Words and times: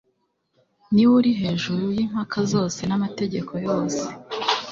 ni 0.93 1.03
we 1.07 1.13
uri 1.17 1.31
hejuru 1.41 1.83
y'impaka 1.97 2.37
zose 2.53 2.79
n'amategeko 2.85 3.51
yose. 3.67 4.01